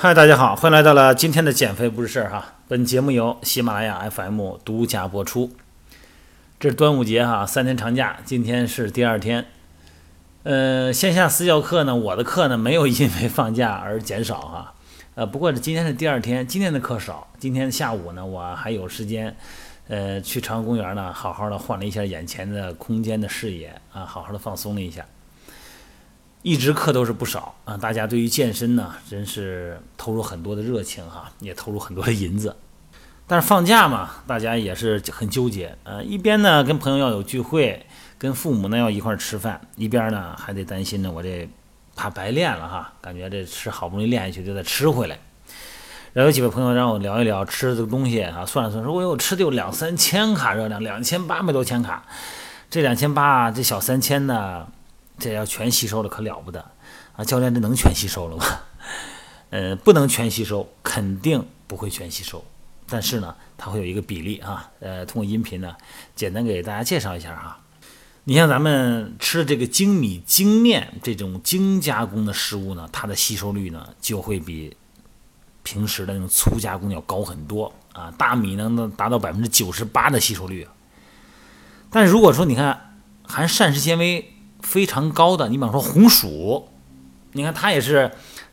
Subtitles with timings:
[0.00, 2.54] 嗨，大家好，欢迎来到了今天的减肥不是事儿哈。
[2.68, 5.50] 本节目由喜马拉雅 FM 独家播出。
[6.60, 9.46] 这是端午节哈，三天长假，今天是第二天。
[10.44, 14.74] 呃，线下私教课呢，我的课呢没有因为放假而减少哈。
[15.16, 17.26] 呃，不过今天是第二天，今天的课少。
[17.40, 19.36] 今天下午呢，我还有时间，
[19.88, 25.04] 呃，去朝阳公园呢，好好的换了一下眼前的空间的视野啊，好好的放松了一下。
[26.48, 32.56] 一直课都是不少啊，大家对于健身呢，真是投入很多的热情哈，也投入很多的银子。
[33.26, 37.84] 但是放假嘛，大家也是很纠结，呃，一边呢跟朋友要有聚会，
[38.16, 41.46] 跟父母呢要一块儿吃饭，一边呢还得担心呢我这
[41.94, 45.18] 怕白练了哈，感觉这吃好不容易练下去就得吃回来。
[46.14, 52.04] 然后有几位朋友让我聊一聊吃这个东西啊，算了算，说我有吃的有两三千卡热量，两千八百多千卡，
[52.70, 54.66] 这两千八这小三千呢。
[55.18, 56.64] 这要全吸收了可了不得
[57.16, 57.24] 啊！
[57.24, 58.44] 教练，这能全吸收了吗？
[59.50, 62.44] 呃，不能全吸收，肯定不会全吸收。
[62.88, 64.70] 但是呢，它会有一个比例啊。
[64.78, 65.74] 呃，通过音频呢，
[66.14, 67.58] 简单给大家介绍一下哈。
[68.24, 74.76] 你像咱们吃的这个精米精面这种精加工的食物呢，它的吸收率呢就会比
[75.62, 78.12] 平时的那种粗加工要高很多啊。
[78.16, 80.68] 大米呢能达到百分之九十八的吸收率。
[81.90, 84.34] 但如果说你看含膳食纤维。
[84.60, 86.68] 非常高的，你比方说红薯，
[87.32, 88.10] 你看它也是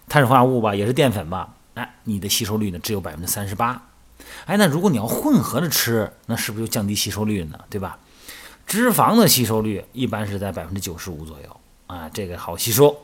[0.07, 3.89] 碳水化合物吧，也是淀粉吧，哎，你的吸收率呢只有百分之三十八，
[4.45, 7.59] 哎，那如果你要混合着吃，那是不是就降低吸收率呢？
[7.69, 7.97] 对吧？
[8.65, 12.97] 脂肪的吸收率一般是在百分之九十五左右啊，这个好吸收。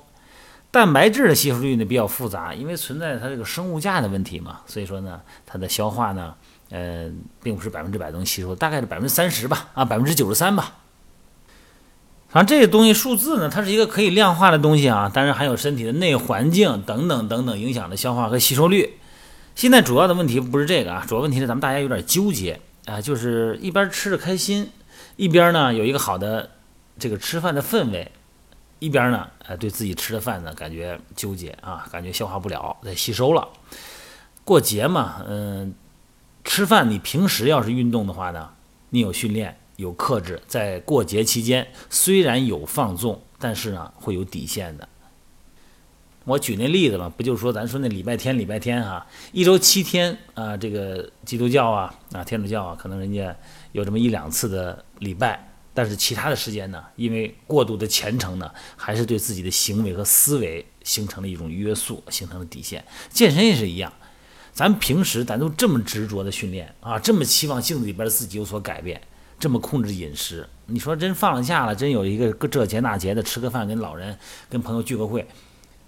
[0.72, 6.34] 蛋白质的吸收率呢比较复杂，因为存在它这个生物价的问题嘛，所以说呢，它的消化呢，
[6.70, 7.12] 呃，
[7.44, 10.78] 并不是百分之百能吸收，大概是百分之三十吧，啊，百分之九十三吧。
[12.32, 18.98] 反正这些东西数字呢，它是一个可以量化的东西啊，当然还有身体的内环境等等等等影响的消化和吸收率。
[19.54, 24.70] 现在主要的问题不是这个啊，主要问题是咱们大家有点纠结啊，就是一边吃着开心，
[25.18, 26.52] 一边呢有一个好的
[26.98, 28.10] 这个吃饭的氛围，
[28.80, 33.50] 一边呢呃对自己吃的饭呢感觉纠结啊，感觉消化不了再吸收了。
[34.46, 35.76] 过节嘛，嗯，
[36.46, 38.52] 吃饭你平时要是运动的话呢，
[38.92, 39.58] 你有训练。
[39.82, 44.88] 有克制，在过节期间虽然有放纵，但是呢会有底线的。
[46.24, 53.36] 我举那例子嘛，不就是说咱说那礼拜天，礼拜天哈，一周七天啊，这个基督教啊啊天主教啊，可能人家
[53.72, 62.86] 有这么一两次的礼拜，但是其他的时间呢，因为过度的虔诚呢，还是对自己的行为和思维形成了一种约束，形成了底线。
[63.10, 63.92] 健身也是一样，
[64.54, 69.02] 咱平时咱都这么执着的训练啊，这么期望镜子里边自己有所改变。
[69.42, 74.16] 这么控制饮食，你说真放了假了，真有一个这节那节的吃个饭，跟老人、
[74.48, 75.28] 跟朋友聚个会，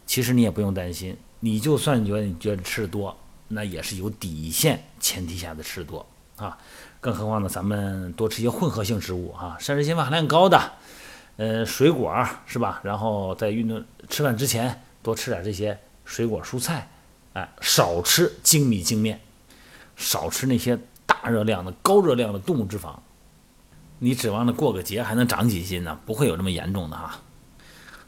[0.07, 1.15] 其实你也不用担心。
[1.41, 3.15] 你就算觉得你觉得吃的多，
[3.49, 6.03] 那也是有底线前提下的吃的多
[6.35, 6.57] 啊。
[6.99, 10.59] 更何况呢，咱们多吃一些混合性食物啊，膳食纤维含量高的，
[11.37, 12.81] 呃，水果是吧？
[12.83, 16.89] 然后在运动吃饭之前多吃点这些水果蔬菜，
[17.33, 19.21] 哎，少吃精米精面，
[19.95, 22.95] 少吃那些大热量的、高热量的动物脂肪。
[24.03, 25.97] 你指望着过个节还能长几斤呢？
[26.05, 27.21] 不会有这么严重的哈。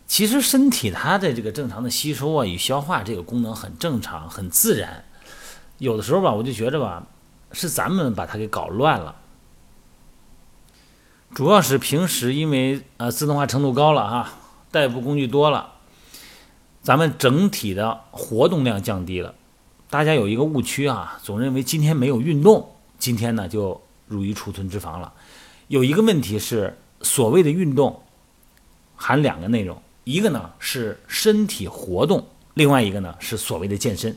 [0.06, 5.06] 其实身体它的这个正常的吸收啊与消化这个功能很正常很自然。
[5.78, 7.08] 有的时候吧，我就觉着吧，
[7.54, 9.16] 是咱们把它给搞乱了。
[11.34, 14.34] 主要是平时因为呃自动化程度高了啊，
[14.72, 15.76] 代步工具多了，
[16.82, 19.34] 咱们整体的活动量降低了。
[19.90, 25.14] 大家有一个误区啊，总认为今天没有运动，今天呢就容易储存脂肪了。
[25.68, 28.02] 有一个问题是，所谓的运动
[28.96, 34.16] 含两个内容，一个呢是身体活动，另外一个呢是所谓的健身。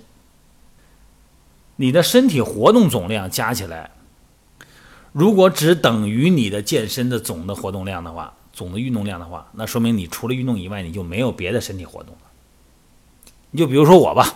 [1.77, 3.93] 你的身体活动总量加起来，
[5.13, 12.21] 如果只等于你的健身的总的活动量的话，总的运动量的话，那说明你除了运动以外，你就没有别的身体活动了。
[13.53, 14.35] 你就比如说我吧，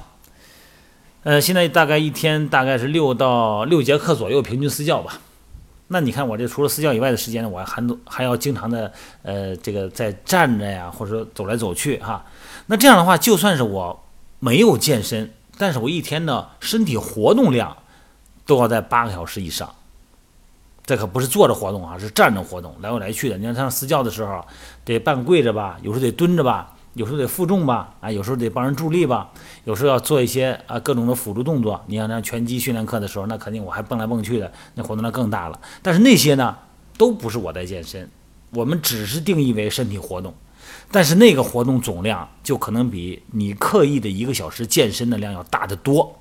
[1.25, 5.21] 呃，现在大概一天大概是六到六节课左右，平均私教吧。
[5.93, 8.91] 那你看我这除了私教以外的时间呢，我还还还要经常的
[9.23, 12.25] 呃这个在站着呀，或者说走来走去哈。
[12.67, 14.05] 那这样的话，就算是我
[14.39, 17.77] 没有健身，但是我一天的身体活动量
[18.47, 19.69] 都要在八个小时以上。
[20.85, 23.37] 这可不是坐着活动啊，是站着活动，来回来去的。
[23.37, 24.45] 你看上私教的时候，
[24.85, 26.75] 得半跪着吧，有时候得蹲着吧。
[26.95, 29.31] 有时候得负重吧，啊，有时候得帮人助力吧，
[29.65, 31.83] 有时候要做一些啊各种的辅助动作。
[31.87, 35.59] 你像那拳击训练课的时候，那肯定我还蹦来蹦去的，那活动量更大了。
[35.81, 36.57] 但是那些呢，
[36.99, 38.11] 都不是我在健身，
[38.51, 40.35] 我们只是定义为身体活动。
[40.91, 46.21] 但是那个活动总量就可能比你刻意的一个小时健身的量要大得多。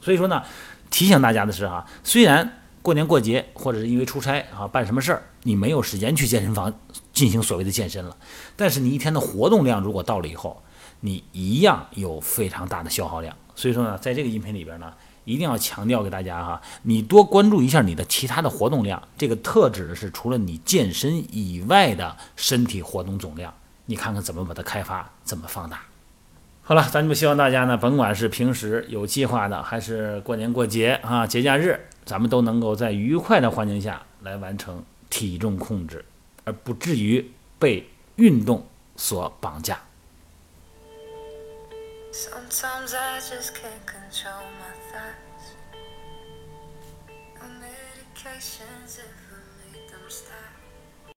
[0.00, 0.42] 所以说呢，
[0.90, 6.72] 提醒大家的是哈，虽然过年过节或者是因为出差啊办什么事儿，你没有时间去健身房
[7.14, 8.14] 进行所谓的健身了，
[8.54, 10.62] 但是你一天的活动量如果到了以后，
[11.00, 13.34] 你一样有非常大的消耗量。
[13.54, 14.92] 所以说呢，在这个音频里边呢。
[15.26, 23.50] 一定要强调给大家哈，你多关注一下你的其他的活动量，这个特指的是除了你健身以外的身体活动总量，
[23.86, 25.80] 你看看怎么把它开发，怎么放大。
[26.60, 36.04] 好了，咱们希望大家呢，甭管是平时有计划的，还是过年过节啊节假日，咱们都能够在愉快的环境下来完成体重控制，
[36.44, 39.80] 而不至于被运动所绑架。